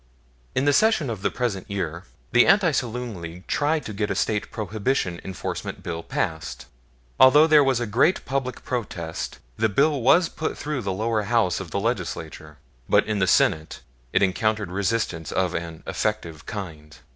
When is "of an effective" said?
15.31-16.47